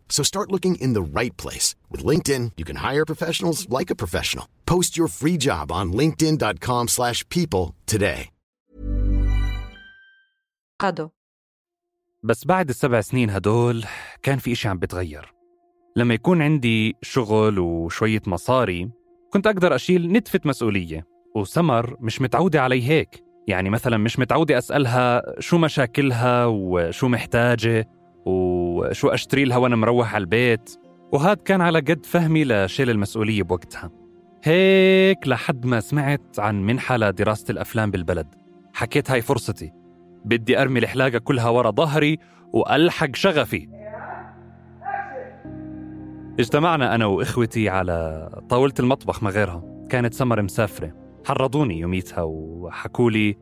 So 0.15 0.21
start 0.31 0.47
looking 0.53 0.75
in 0.85 0.91
the 0.97 1.05
right 1.19 1.35
place. 1.43 1.67
With 1.91 2.01
LinkedIn, 2.11 2.45
you 2.59 2.65
can 2.69 2.79
hire 2.87 3.05
professionals 3.11 3.59
like 3.77 3.89
a 3.89 3.99
professional. 4.03 4.45
Post 4.73 4.91
your 4.99 5.09
free 5.19 5.37
job 5.47 5.71
on 5.71 5.85
linkedin.com 5.99 6.87
slash 6.87 7.19
people 7.29 7.65
today. 7.85 8.29
قادو 10.79 11.09
بس 12.23 12.45
بعد 12.45 12.69
السبع 12.69 13.01
سنين 13.01 13.29
هدول 13.29 13.83
كان 14.23 14.37
في 14.37 14.51
إشي 14.51 14.67
عم 14.67 14.77
بتغير 14.77 15.33
لما 15.95 16.13
يكون 16.13 16.41
عندي 16.41 16.95
شغل 17.01 17.59
وشوية 17.59 18.21
مصاري 18.27 18.91
كنت 19.33 19.47
أقدر 19.47 19.75
أشيل 19.75 20.11
نتفة 20.11 20.39
مسؤولية 20.45 21.05
وسمر 21.35 21.97
مش 21.99 22.21
متعودة 22.21 22.61
علي 22.61 22.87
هيك 22.89 23.23
يعني 23.47 23.69
مثلا 23.69 23.97
مش 23.97 24.19
متعودة 24.19 24.57
أسألها 24.57 25.21
شو 25.39 25.57
مشاكلها 25.57 26.45
وشو 26.45 27.07
محتاجة 27.07 27.87
وشو 28.25 29.07
أشتري 29.07 29.45
لها 29.45 29.57
وأنا 29.57 29.75
مروح 29.75 30.15
على 30.15 30.21
البيت؟ 30.21 30.75
وهذا 31.11 31.33
كان 31.33 31.61
على 31.61 31.79
قد 31.79 32.05
فهمي 32.05 32.43
لشيل 32.43 32.89
المسؤولية 32.89 33.43
بوقتها. 33.43 33.89
هيك 34.43 35.27
لحد 35.27 35.65
ما 35.65 35.79
سمعت 35.79 36.39
عن 36.39 36.63
منحة 36.63 36.97
لدراسة 36.97 37.45
الأفلام 37.51 37.91
بالبلد. 37.91 38.27
حكيت 38.73 39.11
هاي 39.11 39.21
فرصتي. 39.21 39.71
بدي 40.25 40.61
أرمي 40.61 40.79
الحلاقة 40.79 41.17
كلها 41.17 41.49
ورا 41.49 41.71
ظهري 41.71 42.17
وألحق 42.53 43.15
شغفي. 43.15 43.69
اجتمعنا 46.39 46.95
أنا 46.95 47.05
وإخوتي 47.05 47.69
على 47.69 48.29
طاولة 48.49 48.73
المطبخ 48.79 49.23
ما 49.23 49.29
غيرها. 49.29 49.63
كانت 49.89 50.13
سمر 50.13 50.41
مسافرة. 50.41 50.93
حرضوني 51.25 51.79
يوميتها 51.79 52.21
وحكوا 52.21 53.11
لي 53.11 53.37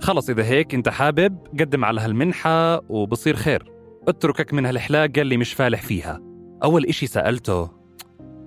خلص 0.00 0.30
إذا 0.30 0.44
هيك 0.44 0.74
أنت 0.74 0.88
حابب 0.88 1.38
قدم 1.60 1.84
على 1.84 2.00
هالمنحة 2.00 2.80
وبصير 2.88 3.36
خير. 3.36 3.75
اتركك 4.08 4.54
من 4.54 4.66
هالحلاقة 4.66 5.22
اللي 5.22 5.36
مش 5.36 5.52
فالح 5.52 5.82
فيها. 5.82 6.20
أول 6.64 6.86
إشي 6.86 7.06
سألته 7.06 7.70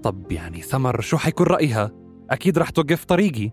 طب 0.04 0.32
يعني 0.32 0.62
سمر 0.62 1.02
شو 1.02 1.18
حيكون 1.18 1.48
رأيها؟ 1.48 1.92
أكيد 2.30 2.58
رح 2.58 2.70
توقف 2.70 3.06
طريقي. 3.06 3.52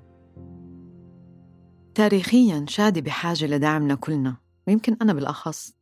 تاريخيا 1.95 2.65
شادي 2.69 3.01
بحاجة 3.01 3.47
لدعمنا 3.47 3.95
كلنا 3.95 4.37
ويمكن 4.69 4.97
أنا 5.03 5.13
بالأخص. 5.13 5.77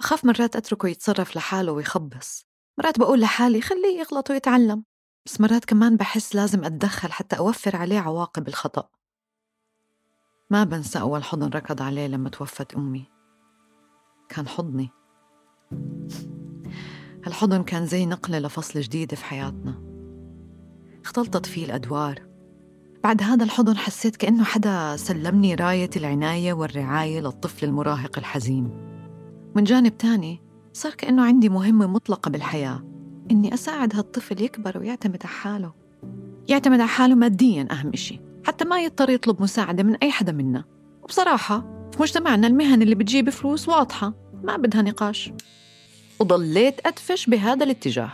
أخاف 0.00 0.24
مرات 0.24 0.56
أتركه 0.56 0.88
يتصرف 0.88 1.36
لحاله 1.36 1.72
ويخبص. 1.72 2.46
مرات 2.78 2.98
بقول 2.98 3.20
لحالي 3.20 3.60
خليه 3.60 3.98
يغلط 3.98 4.30
ويتعلم. 4.30 4.84
بس 5.26 5.40
مرات 5.40 5.64
كمان 5.64 5.96
بحس 5.96 6.34
لازم 6.34 6.64
أتدخل 6.64 7.12
حتى 7.12 7.38
أوفر 7.38 7.76
عليه 7.76 7.98
عواقب 7.98 8.48
الخطأ. 8.48 8.88
ما 10.50 10.64
بنسى 10.64 11.00
أول 11.00 11.24
حضن 11.24 11.48
ركض 11.48 11.82
عليه 11.82 12.06
لما 12.06 12.28
توفت 12.28 12.74
أمي. 12.74 13.04
كان 14.28 14.48
حضني. 14.48 14.90
هالحضن 17.24 17.62
كان 17.62 17.86
زي 17.86 18.06
نقلة 18.06 18.38
لفصل 18.38 18.80
جديد 18.80 19.14
في 19.14 19.24
حياتنا. 19.24 19.74
اختلطت 21.04 21.46
فيه 21.46 21.64
الأدوار. 21.64 22.22
بعد 23.04 23.22
هذا 23.22 23.44
الحضن 23.44 23.76
حسيت 23.76 24.16
كأنه 24.16 24.44
حدا 24.44 24.96
سلمني 24.96 25.54
راية 25.54 25.90
العناية 25.96 26.52
والرعاية 26.52 27.20
للطفل 27.20 27.66
المراهق 27.66 28.18
الحزين. 28.18 28.70
من 29.54 29.64
جانب 29.64 29.98
تاني 29.98 30.42
صار 30.72 30.94
كأنه 30.94 31.22
عندي 31.24 31.48
مهمة 31.48 31.86
مطلقة 31.86 32.30
بالحياة. 32.30 32.82
إني 33.30 33.54
أساعد 33.54 33.96
هالطفل 33.96 34.42
يكبر 34.42 34.78
ويعتمد 34.78 35.18
على 35.24 35.34
حاله. 35.34 35.72
يعتمد 36.48 36.80
على 36.80 36.88
حاله 36.88 37.14
مادياً 37.14 37.68
أهم 37.70 37.90
إشي. 37.94 38.20
حتى 38.44 38.64
ما 38.64 38.80
يضطر 38.80 39.10
يطلب 39.10 39.42
مساعدة 39.42 39.82
من 39.82 39.94
أي 39.94 40.10
حدا 40.10 40.32
منا. 40.32 40.64
وبصراحة 41.02 41.60
في 41.92 42.02
مجتمعنا 42.02 42.46
المهن 42.46 42.82
اللي 42.82 42.94
بتجيب 42.94 43.30
فلوس 43.30 43.68
واضحة. 43.68 44.14
ما 44.42 44.56
بدها 44.56 44.82
نقاش. 44.82 45.32
وضليت 46.20 46.86
أدفش 46.86 47.26
بهذا 47.26 47.64
الاتجاه. 47.64 48.10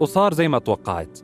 وصار 0.00 0.34
زي 0.34 0.48
ما 0.48 0.58
توقعت. 0.58 1.18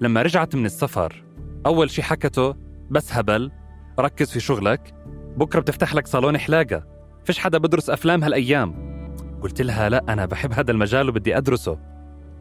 لما 0.00 0.22
رجعت 0.22 0.54
من 0.54 0.66
السفر 0.66 1.24
أول 1.66 1.90
شي 1.90 2.02
حكته 2.02 2.54
بس 2.90 3.12
هبل 3.12 3.50
ركز 3.98 4.30
في 4.30 4.40
شغلك 4.40 4.94
بكرة 5.36 5.60
بتفتح 5.60 5.94
لك 5.94 6.06
صالون 6.06 6.38
حلاقة 6.38 6.86
فيش 7.24 7.38
حدا 7.38 7.58
بدرس 7.58 7.90
أفلام 7.90 8.24
هالأيام. 8.24 8.88
قلت 9.42 9.62
لها 9.62 9.88
لا 9.88 10.04
أنا 10.08 10.26
بحب 10.26 10.52
هذا 10.52 10.70
المجال 10.70 11.08
وبدي 11.08 11.36
أدرسه. 11.36 11.78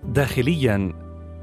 داخليا 0.04 0.94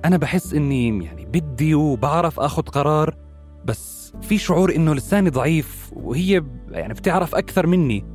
أنا 0.04 0.16
بحس 0.16 0.54
إني 0.54 1.04
يعني 1.04 1.26
بدي 1.26 1.75
وبعرف 1.75 2.40
أخذ 2.40 2.62
قرار 2.62 3.16
بس 3.64 4.12
في 4.23 4.38
شعور 4.38 4.75
إنه 4.75 4.95
لساني 4.95 5.31
ضعيف 5.31 5.90
وهي 5.93 6.43
يعني 6.71 6.95
بتعرف 6.95 7.35
أكثر 7.35 7.66
مني. 7.66 8.13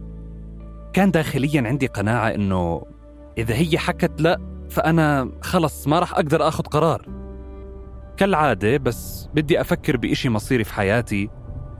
كان 0.93 1.11
داخليا 1.11 1.67
عندي 1.67 1.87
قناعة 1.87 2.27
إنه 2.27 2.83
إذا 3.37 3.55
هي 3.55 3.77
حكت 3.77 4.21
لا 4.21 4.39
فأنا 4.69 5.31
خلص 5.41 5.87
ما 5.87 5.99
راح 5.99 6.13
أقدر 6.13 6.47
أخذ 6.47 6.63
قرار. 6.63 7.05
كالعادة 8.17 8.77
بس 8.77 9.29
بدي 9.33 9.61
أفكر 9.61 9.97
بإشي 9.97 10.29
مصيري 10.29 10.63
في 10.63 10.73
حياتي. 10.73 11.29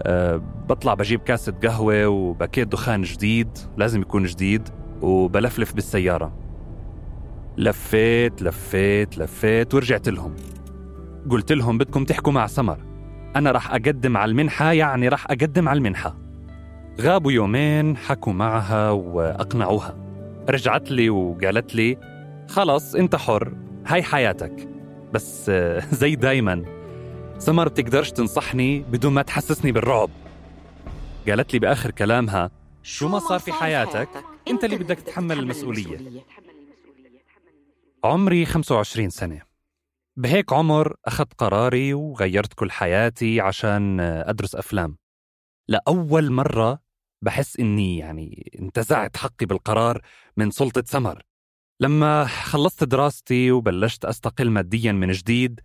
أه 0.02 0.42
بطلع 0.70 0.94
بجيب 0.94 1.20
كاسة 1.20 1.52
قهوة 1.64 2.08
وباكيت 2.08 2.68
دخان 2.68 3.02
جديد 3.02 3.58
لازم 3.78 4.02
يكون 4.02 4.24
جديد 4.24 4.70
وبلفلف 5.02 5.74
بالسيارة. 5.74 6.34
لفيت 7.58 8.42
لفيت 8.42 9.18
لفيت 9.18 9.74
ورجعت 9.74 10.10
لهم. 10.10 10.36
قلت 11.30 11.52
لهم 11.52 11.78
بدكم 11.78 12.06
تحكوا 12.06 12.34
مع 12.34 12.48
سمر. 12.48 12.86
أنا 13.36 13.52
رح 13.52 13.72
أقدم 13.72 14.18
على 14.18 14.32
المنحة 14.32 14.72
يعني 14.72 15.08
رح 15.08 15.26
أقدم 15.26 15.70
على 15.70 15.78
المنحة. 15.78 16.18
غابوا 17.00 17.32
يومين 17.32 17.98
حكوا 17.98 18.34
معها 18.34 18.90
وأقنعوها. 18.90 19.96
رجعت 20.50 20.92
لي 20.92 21.10
وقالت 21.10 21.76
لي 21.76 21.98
خلص 22.50 22.96
أنت 22.96 23.16
حر 23.16 23.54
هاي 23.86 24.04
حياتك. 24.04 24.70
بس 25.14 25.52
زي 26.02 26.16
دايما 26.16 26.66
سمر 27.38 27.68
بتقدرش 27.68 28.12
تنصحني 28.12 28.80
بدون 28.80 29.14
ما 29.14 29.22
تحسسني 29.22 29.72
بالرعب. 29.72 30.10
قالت 31.28 31.54
لي 31.54 31.60
بآخر 31.60 31.92
كلامها 31.92 32.52
شو 32.84 33.08
ما 33.08 33.20
صار 33.20 33.40
في 33.40 33.52
حياتك 33.52 34.10
أنت 34.48 34.64
اللي 34.64 34.78
بدك 34.78 35.00
تتحمل 35.00 35.40
المسؤولية. 35.40 36.24
عمري 38.04 38.46
25 38.46 39.10
سنة. 39.10 39.42
بهيك 40.18 40.54
عمر 40.54 40.96
أخذت 41.06 41.34
قراري 41.34 41.94
وغيرت 41.94 42.54
كل 42.54 42.72
حياتي 42.72 43.42
عشان 43.42 44.00
أدرس 44.00 44.56
أفلام. 44.56 44.98
لأول 45.68 46.32
مرة 46.32 46.89
بحس 47.22 47.60
إني 47.60 47.98
يعني 47.98 48.52
انتزعت 48.60 49.18
حقي 49.18 49.46
بالقرار 49.46 50.02
من 50.38 50.52
سلطة 50.52 50.84
سمر. 50.86 51.24
لما 51.80 52.26
خلصت 52.26 52.84
دراستي 52.84 53.52
وبلشت 53.52 54.06
أستقل 54.06 54.50
ماديا 54.50 54.92
من 54.92 55.12
جديد 55.12 55.60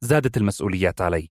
زادت 0.00 0.36
المسؤوليات 0.36 1.00
علي. 1.00 1.30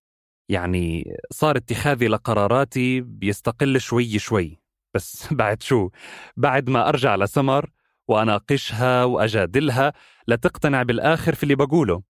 يعني 0.50 1.16
صار 1.32 1.58
اتخاذي 1.58 2.08
لقراراتي 2.08 3.02
بيستقل 3.02 3.82
شوي 3.82 4.20
شوي. 4.20 4.60
بس 4.94 5.28
بعد 5.34 5.62
شو؟ 5.62 5.90
بعد 6.38 6.70
ما 6.70 6.90
أرجع 6.90 7.16
لسمر 7.16 7.70
وأناقشها 8.08 9.04
وأجادلها 9.04 9.94
لتقتنع 10.28 10.84
بالآخر 10.84 11.36
في 11.36 11.44
اللي 11.44 11.56
بقوله. 11.56 12.04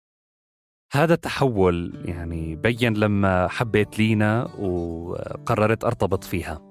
هذا 0.92 1.14
التحول 1.14 2.02
يعني 2.06 2.56
بين 2.56 2.94
لما 2.94 3.48
حبيت 3.48 4.00
لينا 4.00 4.44
وقررت 4.44 5.84
أرتبط 5.84 6.24
فيها. 6.24 6.67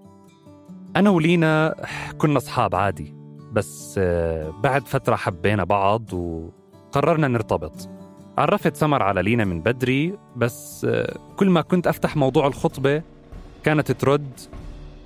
أنا 0.97 1.11
ولينا 1.11 1.75
كنا 2.19 2.37
أصحاب 2.39 2.75
عادي 2.75 3.15
بس 3.53 3.99
بعد 4.63 4.89
فترة 4.89 5.17
حبينا 5.17 5.65
بعض 5.65 6.13
وقررنا 6.13 7.29
نرتبط. 7.29 7.89
عرفت 8.39 8.77
سمر 8.77 9.03
على 9.03 9.23
لينا 9.23 9.45
من 9.45 9.63
بدري 9.63 10.19
بس 10.37 10.87
كل 11.37 11.51
ما 11.51 11.61
كنت 11.61 11.87
أفتح 11.87 12.17
موضوع 12.17 12.47
الخطبة 12.47 13.03
كانت 13.65 13.93
ترد 13.93 14.41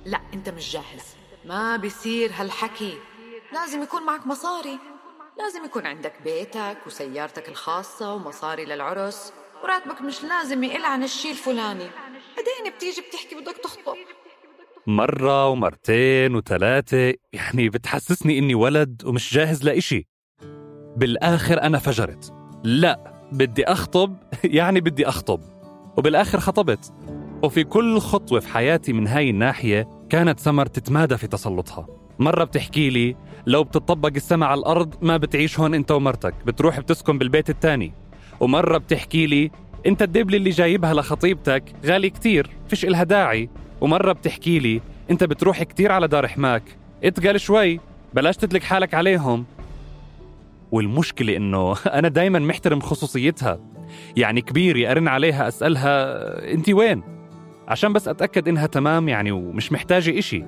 لا 0.05 0.19
أنت 0.33 0.49
مش 0.49 0.73
جاهز. 0.73 1.15
ما 1.45 1.77
بيصير 1.77 2.31
هالحكي. 2.35 2.93
لازم 3.53 3.83
يكون 3.83 4.05
معك 4.05 4.27
مصاري. 4.27 4.79
لازم 5.39 5.65
يكون 5.65 5.85
عندك 5.85 6.13
بيتك 6.23 6.77
وسيارتك 6.87 7.49
الخاصة 7.49 8.13
ومصاري 8.13 8.65
للعرس. 8.65 9.33
وراتبك 9.63 10.01
مش 10.01 10.23
لازم 10.23 10.63
يقل 10.63 10.85
عن 10.85 11.03
الشي 11.03 11.31
الفلاني. 11.31 11.87
بعدين 12.37 12.75
بتيجي 12.75 13.01
بتحكي 13.01 13.35
بدك 13.35 13.57
تخطب. 13.57 13.95
مرة 14.87 15.47
ومرتين 15.47 16.35
وثلاثة 16.35 17.13
يعني 17.33 17.69
بتحسسني 17.69 18.39
إني 18.39 18.55
ولد 18.55 19.01
ومش 19.05 19.33
جاهز 19.33 19.63
لإشي. 19.63 20.07
بالآخر 20.97 21.61
أنا 21.61 21.79
فجرت. 21.79 22.33
لا 22.63 23.13
بدي 23.31 23.65
أخطب. 23.65 24.15
يعني 24.43 24.81
بدي 24.81 25.07
أخطب. 25.07 25.39
وبالآخر 25.97 26.39
خطبت. 26.39 26.93
وفي 27.43 27.63
كل 27.63 27.99
خطوة 27.99 28.39
في 28.39 28.47
حياتي 28.47 28.93
من 28.93 29.07
هاي 29.07 29.29
الناحية 29.29 29.89
كانت 30.09 30.39
سمر 30.39 30.65
تتمادى 30.65 31.17
في 31.17 31.27
تسلطها. 31.27 31.87
مرة 32.19 32.43
بتحكي 32.43 32.89
لي 32.89 33.15
لو 33.47 33.63
بتطبق 33.63 34.11
السما 34.15 34.45
على 34.45 34.59
الأرض 34.59 34.95
ما 35.01 35.17
بتعيش 35.17 35.59
هون 35.59 35.73
أنت 35.73 35.91
ومرتك. 35.91 36.33
بتروح 36.45 36.79
بتسكن 36.79 37.17
بالبيت 37.17 37.49
التاني. 37.49 37.93
ومرة 38.39 38.77
بتحكي 38.77 39.25
لي 39.25 39.51
أنت 39.85 40.01
الدبلة 40.01 40.37
اللي 40.37 40.49
جايبها 40.49 40.93
لخطيبتك 40.93 41.63
غالي 41.85 42.09
كتير. 42.09 42.49
فيش 42.67 42.85
إلها 42.85 43.03
داعي. 43.03 43.49
ومرة 43.81 44.11
بتحكي 44.11 44.59
لي 44.59 44.81
أنت 45.11 45.23
بتروح 45.23 45.63
كتير 45.63 45.91
على 45.91 46.07
دار 46.07 46.27
حماك. 46.27 46.63
اتقل 47.03 47.39
شوي 47.39 47.79
بلاش 48.13 48.37
تدلك 48.37 48.63
حالك 48.63 48.93
عليهم. 48.93 49.45
والمشكلة 50.71 51.37
إنه 51.37 51.75
أنا 51.99 52.07
دايما 52.07 52.39
محترم 52.39 52.79
خصوصيتها. 52.79 53.59
يعني 54.17 54.41
كبيري 54.41 54.91
أرن 54.91 55.07
عليها 55.07 55.47
أسألها 55.47 56.53
أنت 56.53 56.69
وين؟ 56.69 57.03
عشان 57.67 57.93
بس 57.93 58.07
أتأكد 58.07 58.47
إنها 58.47 58.67
تمام 58.67 59.09
يعني 59.09 59.31
ومش 59.31 59.71
محتاجة 59.71 60.19
إشي. 60.19 60.43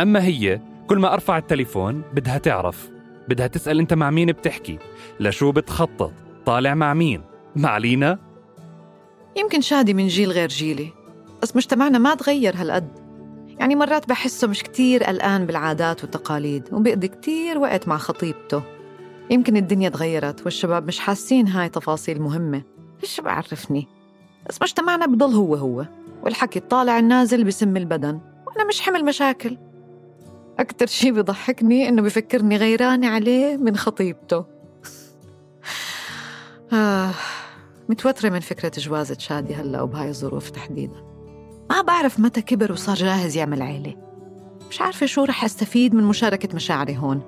أما 0.00 0.24
هي 0.24 0.60
كل 0.86 0.98
ما 0.98 1.12
أرفع 1.12 1.38
التليفون 1.38 2.02
بدها 2.12 2.38
تعرف. 2.38 2.90
بدها 3.28 3.46
تسأل 3.46 3.78
أنت 3.78 3.94
مع 3.94 4.10
مين 4.10 4.32
بتحكي. 4.32 4.78
لشو 5.20 5.52
بتخطط؟ 5.52 6.12
طالع 6.46 6.74
مع 6.74 6.94
مين؟ 6.94 7.22
مع 7.56 7.78
لينا؟ 7.78 8.18
يمكن 9.36 9.60
شادي 9.60 9.94
من 9.94 10.06
جيل 10.06 10.30
غير 10.30 10.48
جيلي. 10.48 10.99
بس 11.42 11.56
مجتمعنا 11.56 11.98
ما 11.98 12.14
تغير 12.14 12.56
هالقد. 12.56 12.88
يعني 13.48 13.74
مرات 13.76 14.08
بحسه 14.08 14.48
مش 14.48 14.62
كتير 14.62 15.04
قلقان 15.04 15.46
بالعادات 15.46 16.02
والتقاليد 16.02 16.68
وبيقضي 16.72 17.08
كتير 17.08 17.58
وقت 17.58 17.88
مع 17.88 17.96
خطيبته. 17.96 18.62
يمكن 19.30 19.56
الدنيا 19.56 19.88
تغيرت 19.88 20.44
والشباب 20.44 20.86
مش 20.86 20.98
حاسين 20.98 21.48
هاي 21.48 21.68
تفاصيل 21.68 22.22
مهمة. 22.22 22.62
إيش 23.02 23.20
بعرفني 23.20 23.88
بس 24.48 24.62
مجتمعنا 24.62 25.06
بضل 25.06 25.34
هو 25.34 25.54
هو 25.54 25.86
والحكي 26.22 26.58
الطالع 26.58 26.98
النازل 26.98 27.44
بسم 27.44 27.76
البدن 27.76 28.20
وأنا 28.46 28.68
مش 28.68 28.80
حمل 28.80 29.04
مشاكل. 29.04 29.58
أكتر 30.58 30.86
شي 30.86 31.10
بضحكني 31.10 31.88
إنه 31.88 32.02
بفكرني 32.02 32.56
غيرانة 32.56 33.08
عليه 33.08 33.56
من 33.56 33.76
خطيبته. 33.76 34.44
آه 36.72 37.10
متوترة 37.88 38.28
من 38.28 38.40
فكرة 38.40 38.72
جوازة 38.78 39.16
شادي 39.18 39.54
هلأ 39.54 39.82
وبهاي 39.82 40.08
الظروف 40.08 40.50
تحديدا. 40.50 41.09
ما 41.70 41.82
بعرف 41.82 42.20
متى 42.20 42.42
كبر 42.42 42.72
وصار 42.72 42.96
جاهز 42.96 43.36
يعمل 43.36 43.62
عيلة. 43.62 43.96
مش 44.70 44.80
عارفة 44.80 45.06
شو 45.06 45.24
رح 45.24 45.44
أستفيد 45.44 45.94
من 45.94 46.04
مشاركة 46.04 46.54
مشاعري 46.54 46.96
هون 46.96 47.22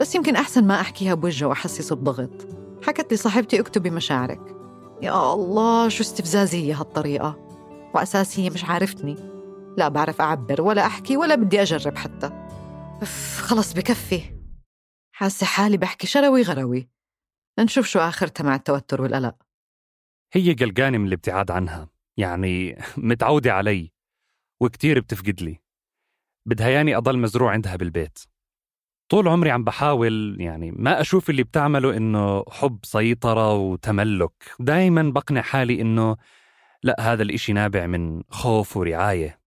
بس 0.00 0.14
يمكن 0.14 0.36
أحسن 0.36 0.64
ما 0.64 0.80
أحكيها 0.80 1.14
بوجهه 1.14 1.46
وأحسسه 1.46 1.96
بضغط. 1.96 2.48
حكت 2.86 3.10
لي 3.10 3.16
صاحبتي 3.16 3.60
اكتبي 3.60 3.90
مشاعرك. 3.90 4.56
يا 5.02 5.32
الله 5.32 5.88
شو 5.88 6.02
استفزازية 6.02 6.80
هالطريقة. 6.80 7.36
وأساس 7.94 8.40
هي 8.40 8.50
مش 8.50 8.64
عارفتني. 8.64 9.16
لا 9.78 9.88
بعرف 9.88 10.20
أعبر 10.20 10.62
ولا 10.62 10.86
أحكي 10.86 11.16
ولا 11.16 11.34
بدي 11.34 11.62
أجرب 11.62 11.96
حتى. 11.96 12.26
أف 13.02 13.40
خلص 13.40 13.72
بكفي. 13.72 14.22
حاسة 15.12 15.46
حالي 15.46 15.76
بحكي 15.76 16.06
شروي 16.06 16.42
غروي. 16.42 16.88
لنشوف 17.58 17.86
شو 17.86 17.98
آخرتها 17.98 18.44
مع 18.44 18.54
التوتر 18.54 19.02
والقلق. 19.02 19.34
هي 20.32 20.52
قلقانة 20.52 20.98
من 20.98 21.06
الابتعاد 21.06 21.50
عنها. 21.50 21.97
يعني 22.18 22.78
متعودة 22.96 23.52
علي 23.52 23.92
وكتير 24.60 25.00
بتفقد 25.00 25.42
لي. 25.42 25.58
بدها 26.46 26.68
ياني 26.68 26.96
أضل 26.96 27.18
مزروع 27.18 27.52
عندها 27.52 27.76
بالبيت. 27.76 28.18
طول 29.08 29.28
عمري 29.28 29.50
عم 29.50 29.64
بحاول 29.64 30.36
يعني 30.40 30.70
ما 30.70 31.00
أشوف 31.00 31.30
اللي 31.30 31.42
بتعمله 31.42 31.96
إنه 31.96 32.44
حب 32.50 32.78
سيطرة 32.82 33.54
وتملك. 33.54 34.32
دايما 34.60 35.02
بقنع 35.02 35.42
حالي 35.42 35.80
إنه 35.80 36.16
لا 36.82 36.96
هذا 37.00 37.22
الإشي 37.22 37.52
نابع 37.52 37.86
من 37.86 38.22
خوف 38.28 38.76
ورعاية. 38.76 39.40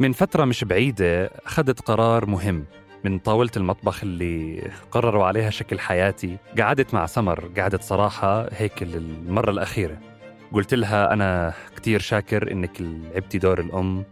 من 0.00 0.12
فترة 0.12 0.44
مش 0.44 0.64
بعيدة 0.64 1.26
أخذت 1.26 1.80
قرار 1.80 2.26
مهم 2.26 2.66
من 3.04 3.18
طاولة 3.18 3.50
المطبخ 3.56 4.04
اللي 4.04 4.60
قرروا 4.90 5.24
عليها 5.26 5.50
شكل 5.50 5.78
حياتي. 5.80 6.38
قعدت 6.58 6.94
مع 6.94 7.06
سمر 7.06 7.48
قعدت 7.58 7.82
صراحة 7.82 8.48
هيك 8.52 8.82
المرة 8.82 9.50
الأخيرة. 9.50 10.13
قلت 10.52 10.74
لها 10.74 11.12
أنا 11.12 11.52
كتير 11.76 12.00
شاكر 12.00 12.52
إنك 12.52 12.80
لعبتي 12.80 13.38
دور 13.38 13.60
الأم 13.60 14.04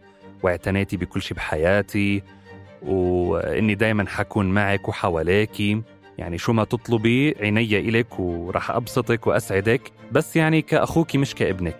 واعتنيتي 0.43 0.97
بكل 0.97 1.23
شيء 1.23 1.37
بحياتي 1.37 2.23
وإني 2.83 3.75
دايما 3.75 4.07
حكون 4.09 4.47
معك 4.47 4.89
وحواليكي. 4.89 5.83
يعني 6.19 6.39
شو 6.39 6.53
ما 6.53 6.65
تطلبي 6.65 7.35
عيني 7.41 7.79
إلك 7.79 8.21
ورح 8.21 8.71
أبسطك 8.71 9.27
وأسعدك 9.27 9.93
بس 10.13 10.37
يعني 10.37 10.63
كأخوك 10.63 11.17
مش 11.17 11.35
كابنك. 11.35 11.79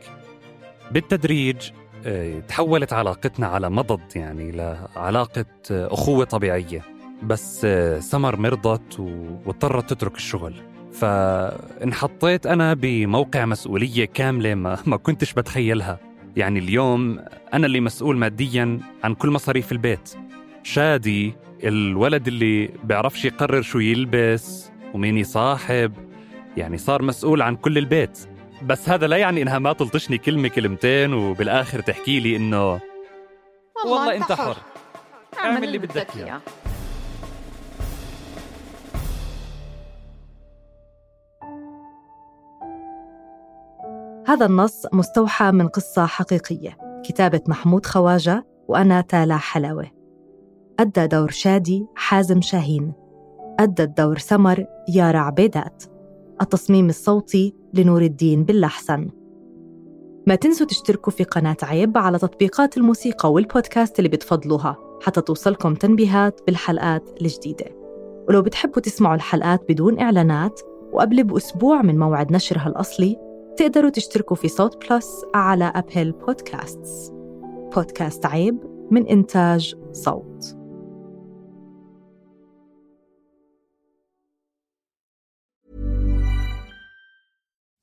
بالتدريج 0.91 1.71
آه، 2.07 2.41
تحولت 2.41 2.93
علاقتنا 2.93 3.47
على 3.47 3.71
مضض 3.71 4.17
يعني 4.17 4.51
لعلاقة 4.53 5.45
أخوة 5.71 6.25
طبيعية. 6.25 6.83
بس 7.23 7.65
آه، 7.65 7.99
سمر 8.01 8.37
مرضت 8.37 9.01
واضطرت 9.47 9.91
تترك 9.91 10.17
الشغل. 10.17 10.72
فانحطيت 10.93 12.47
أنا 12.47 12.75
بموقع 12.75 13.45
مسؤولية 13.45 14.05
كاملة 14.05 14.55
ما, 14.55 14.79
ما 14.87 14.97
كنتش 14.97 15.33
بتخيلها. 15.33 15.99
يعني 16.37 16.59
اليوم 16.59 17.19
أنا 17.55 17.67
اللي 17.67 17.81
مسؤول 17.81 18.17
ماديا 18.17 18.81
عن 19.05 19.15
كل 19.15 19.31
مصاريف 19.31 19.73
البيت. 19.73 20.15
شادي 20.63 21.35
الولد 21.65 22.29
اللي 22.29 22.71
بيعرفش 22.85 23.25
يقرر 23.25 23.63
شو 23.63 23.79
يلبس 23.79 24.71
ومين 24.95 25.19
يصاحب 25.19 25.93
يعني 26.57 26.79
صار 26.79 27.03
مسؤول 27.03 27.43
عن 27.43 27.57
كل 27.57 27.79
البيت. 27.79 28.19
بس 28.63 28.89
هذا 28.89 29.07
لا 29.07 29.17
يعني 29.17 29.43
إنها 29.43 29.59
ما 29.59 29.73
تلطشني 29.73 30.19
كلمة 30.19 30.49
كلمتين 30.49 31.13
وبالآخر 31.15 31.81
تحكي 31.81 32.21
لي 32.21 32.37
إنه 32.37 32.71
والله, 32.73 32.81
والله 33.85 34.17
انت 34.17 34.33
حر 34.33 34.57
اعمل 35.39 35.65
اللي 35.65 35.79
بدك 35.79 36.17
إياه. 36.17 36.41
هذا 44.33 44.47
النص 44.47 44.87
مستوحى 44.93 45.53
من 45.53 45.69
قصة 45.69 46.07
حقيقية. 46.07 46.79
كتابة 47.05 47.41
محمود 47.49 47.87
خواجة 47.87 48.47
وأنا 48.69 49.01
تالا 49.01 49.37
حلاوة. 49.37 49.87
أدى 50.81 51.07
دور 51.07 51.31
شادي 51.31 51.87
حازم 51.95 52.41
شاهين. 52.41 52.93
أدى 53.61 53.83
الدور 53.83 54.19
سمر 54.19 54.67
يارا 54.89 55.19
عبيدات. 55.19 55.85
التصميم 56.43 56.89
الصوتي 56.89 57.55
لنور 57.75 58.03
الدين 58.03 58.45
باللحسن. 58.45 59.09
ما 60.27 60.35
تنسوا 60.35 60.67
تشتركوا 60.67 61.13
في 61.13 61.25
قناة 61.25 61.57
عيب 61.63 61.99
على 61.99 62.19
تطبيقات 62.19 62.77
الموسيقى 62.77 63.33
والبودكاست 63.33 63.99
اللي 63.99 64.09
بتفضلوها 64.09 64.77
حتى 65.03 65.21
توصلكم 65.21 65.75
تنبيهات 65.75 66.41
بالحلقات 66.47 67.23
الجديدة. 67.23 67.67
ولو 68.29 68.43
بتحبوا 68.43 68.83
تسمعوا 68.83 69.15
الحلقات 69.15 69.65
بدون 69.69 70.01
إعلانات 70.01 70.61
وقبل 70.93 71.25
بأسبوع 71.25 71.83
من 71.83 71.99
موعد 71.99 72.33
نشرها 72.33 72.69
الأصلي 72.69 73.32
تقدروا 73.58 73.90
تشتركوا 73.90 74.36
في 74.36 74.48
صوت 74.48 74.90
بلس 74.90 75.26
على 75.36 75.72
أبل 75.76 76.12
بودكاستس 76.12 77.12
بودكاست 77.76 78.26
عيب 78.26 78.60
من 78.92 79.08
إنتاج 79.08 79.76
صوت 79.92 80.58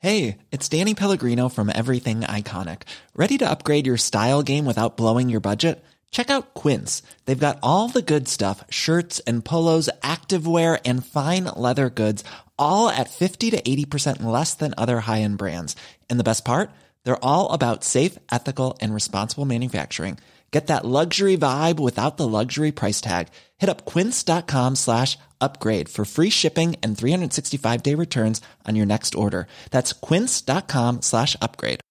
Hey, 0.04 0.36
it's 0.52 0.68
Danny 0.68 0.94
Pellegrino 0.94 1.48
from 1.48 1.72
Everything 1.74 2.20
Iconic. 2.20 2.82
Ready 3.16 3.38
to 3.38 3.48
upgrade 3.48 3.86
your 3.86 3.96
style 3.96 4.42
game 4.42 4.66
without 4.66 4.98
blowing 4.98 5.30
your 5.30 5.40
budget? 5.40 5.82
Check 6.10 6.28
out 6.28 6.52
Quince. 6.52 7.02
They've 7.24 7.46
got 7.46 7.58
all 7.62 7.88
the 7.88 8.02
good 8.02 8.28
stuff 8.28 8.62
shirts 8.68 9.20
and 9.26 9.42
polos, 9.42 9.88
activewear, 10.02 10.78
and 10.84 11.06
fine 11.06 11.44
leather 11.56 11.88
goods, 11.88 12.22
all 12.59 12.89
at 12.89 13.09
50 13.09 13.49
to 13.51 13.61
80% 13.61 14.23
less 14.23 14.53
than 14.53 14.73
other 14.77 15.01
high 15.01 15.21
end 15.21 15.37
brands. 15.37 15.75
And 16.09 16.19
the 16.19 16.23
best 16.23 16.45
part? 16.45 16.69
They're 17.03 17.23
all 17.23 17.51
about 17.51 17.83
safe, 17.83 18.17
ethical, 18.31 18.77
and 18.81 18.93
responsible 18.93 19.45
manufacturing. 19.45 20.19
Get 20.51 20.67
that 20.67 20.85
luxury 20.85 21.37
vibe 21.37 21.79
without 21.79 22.17
the 22.17 22.27
luxury 22.27 22.71
price 22.71 23.01
tag. 23.01 23.27
Hit 23.59 23.69
up 23.69 23.85
quince.com 23.85 24.75
slash 24.75 25.17
upgrade 25.39 25.89
for 25.89 26.05
free 26.05 26.31
shipping 26.31 26.75
and 26.81 26.97
365 26.97 27.83
day 27.83 27.95
returns 27.95 28.41
on 28.67 28.75
your 28.75 28.85
next 28.85 29.15
order. 29.15 29.47
That's 29.71 29.93
quince.com 29.93 31.01
slash 31.01 31.35
upgrade. 31.41 31.81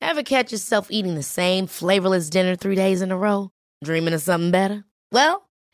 Ever 0.00 0.22
catch 0.22 0.52
yourself 0.52 0.88
eating 0.90 1.14
the 1.14 1.22
same 1.22 1.66
flavorless 1.66 2.30
dinner 2.30 2.56
three 2.56 2.76
days 2.76 3.02
in 3.02 3.12
a 3.12 3.16
row? 3.16 3.50
Dreaming 3.84 4.14
of 4.14 4.22
something 4.22 4.50
better? 4.50 4.84
Well, 5.12 5.45